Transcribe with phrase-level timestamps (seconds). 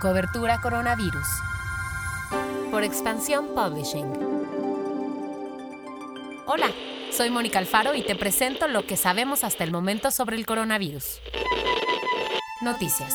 [0.00, 1.26] Cobertura Coronavirus.
[2.70, 4.06] Por Expansión Publishing.
[6.46, 6.68] Hola,
[7.12, 11.20] soy Mónica Alfaro y te presento lo que sabemos hasta el momento sobre el coronavirus.
[12.62, 13.14] Noticias.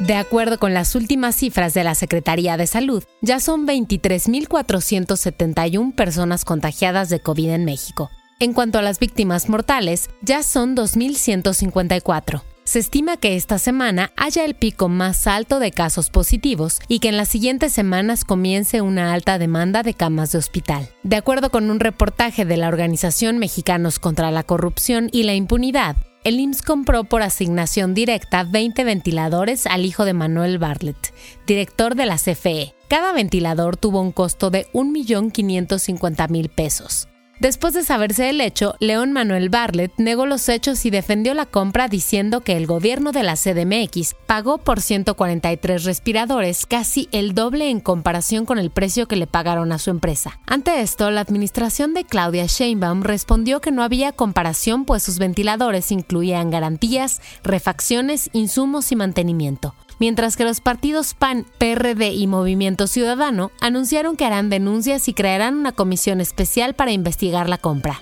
[0.00, 6.44] De acuerdo con las últimas cifras de la Secretaría de Salud, ya son 23.471 personas
[6.44, 8.10] contagiadas de COVID en México.
[8.40, 12.42] En cuanto a las víctimas mortales, ya son 2.154.
[12.74, 17.08] Se estima que esta semana haya el pico más alto de casos positivos y que
[17.08, 20.88] en las siguientes semanas comience una alta demanda de camas de hospital.
[21.04, 25.96] De acuerdo con un reportaje de la Organización Mexicanos contra la Corrupción y la Impunidad,
[26.24, 31.14] el IMSS compró por asignación directa 20 ventiladores al hijo de Manuel Bartlett,
[31.46, 32.74] director de la CFE.
[32.88, 37.06] Cada ventilador tuvo un costo de 1.550.000 pesos.
[37.44, 41.88] Después de saberse el hecho, León Manuel Bartlett negó los hechos y defendió la compra
[41.88, 47.80] diciendo que el gobierno de la CDMX pagó por 143 respiradores, casi el doble en
[47.80, 50.40] comparación con el precio que le pagaron a su empresa.
[50.46, 55.92] Ante esto, la administración de Claudia Sheinbaum respondió que no había comparación pues sus ventiladores
[55.92, 63.50] incluían garantías, refacciones, insumos y mantenimiento mientras que los partidos PAN, PRD y Movimiento Ciudadano
[63.60, 68.00] anunciaron que harán denuncias y crearán una comisión especial para investigar la compra.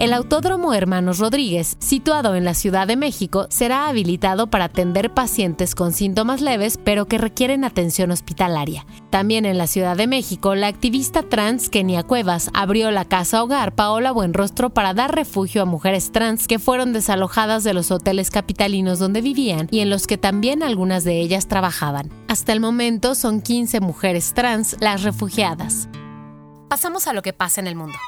[0.00, 5.74] El Autódromo Hermanos Rodríguez, situado en la Ciudad de México, será habilitado para atender pacientes
[5.74, 8.86] con síntomas leves pero que requieren atención hospitalaria.
[9.10, 13.74] También en la Ciudad de México, la activista trans Kenia Cuevas abrió la casa hogar
[13.74, 19.00] Paola Buenrostro para dar refugio a mujeres trans que fueron desalojadas de los hoteles capitalinos
[19.00, 22.08] donde vivían y en los que también algunas de ellas trabajaban.
[22.26, 25.90] Hasta el momento son 15 mujeres trans las refugiadas.
[26.70, 27.98] Pasamos a lo que pasa en el mundo.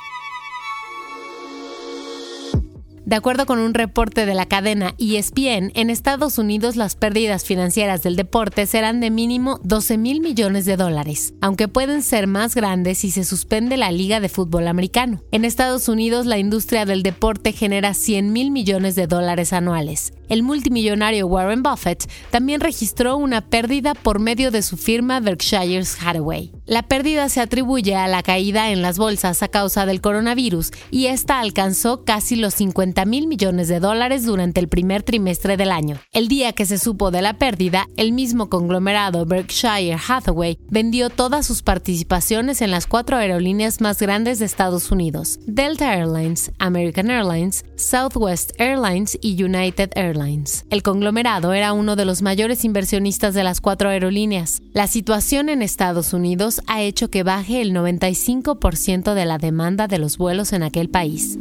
[3.12, 8.02] De acuerdo con un reporte de la cadena ESPN, en Estados Unidos las pérdidas financieras
[8.02, 12.96] del deporte serán de mínimo 12 mil millones de dólares, aunque pueden ser más grandes
[12.96, 15.22] si se suspende la Liga de Fútbol Americano.
[15.30, 20.14] En Estados Unidos la industria del deporte genera 100 mil millones de dólares anuales.
[20.30, 26.50] El multimillonario Warren Buffett también registró una pérdida por medio de su firma Berkshire Hathaway.
[26.64, 31.08] La pérdida se atribuye a la caída en las bolsas a causa del coronavirus y
[31.08, 35.98] esta alcanzó casi los 50 mil millones de dólares durante el primer trimestre del año.
[36.12, 41.46] El día que se supo de la pérdida, el mismo conglomerado Berkshire Hathaway vendió todas
[41.46, 47.64] sus participaciones en las cuatro aerolíneas más grandes de Estados Unidos: Delta Airlines, American Airlines,
[47.76, 50.64] Southwest Airlines y United Airlines.
[50.70, 54.62] El conglomerado era uno de los mayores inversionistas de las cuatro aerolíneas.
[54.72, 59.98] La situación en Estados Unidos ha hecho que baje el 95% de la demanda de
[59.98, 61.38] los vuelos en aquel país.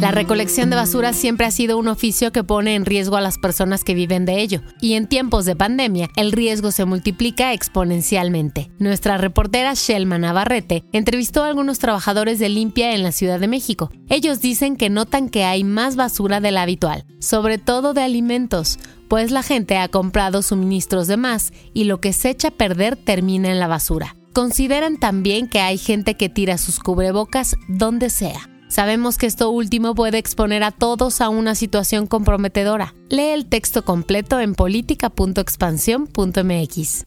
[0.00, 3.36] La recolección de basura siempre ha sido un oficio que pone en riesgo a las
[3.36, 8.70] personas que viven de ello, y en tiempos de pandemia el riesgo se multiplica exponencialmente.
[8.78, 13.90] Nuestra reportera Shelma Navarrete entrevistó a algunos trabajadores de limpia en la Ciudad de México.
[14.08, 18.78] Ellos dicen que notan que hay más basura de la habitual, sobre todo de alimentos,
[19.08, 22.94] pues la gente ha comprado suministros de más y lo que se echa a perder
[22.94, 24.14] termina en la basura.
[24.32, 28.48] Consideran también que hay gente que tira sus cubrebocas donde sea.
[28.68, 32.94] Sabemos que esto último puede exponer a todos a una situación comprometedora.
[33.08, 37.04] Lee el texto completo en política.expansión.mx.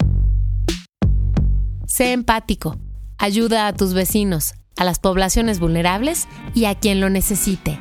[1.86, 2.78] Sé empático.
[3.20, 7.80] Ayuda a tus vecinos, a las poblaciones vulnerables y a quien lo necesite.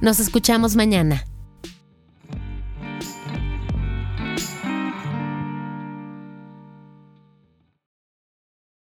[0.00, 1.24] Nos escuchamos mañana.